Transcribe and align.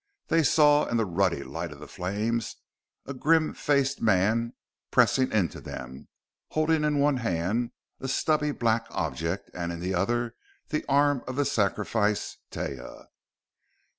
They 0.29 0.41
saw, 0.41 0.87
in 0.87 0.97
the 0.97 1.05
ruddy 1.05 1.43
light 1.43 1.71
of 1.71 1.77
the 1.77 1.87
flames, 1.87 2.55
a 3.05 3.13
grim 3.13 3.53
faced 3.53 4.01
man 4.01 4.53
pressing 4.89 5.31
into 5.31 5.61
them, 5.61 6.07
holding 6.49 6.83
in 6.83 6.97
one 6.97 7.17
hand 7.17 7.69
a 7.99 8.07
stubby 8.07 8.51
black 8.51 8.87
object, 8.89 9.51
and 9.53 9.71
in 9.71 9.79
the 9.79 9.93
other 9.93 10.33
the 10.69 10.83
arm 10.89 11.21
of 11.27 11.35
the 11.35 11.45
sacrifice, 11.45 12.37
Taia. 12.49 13.09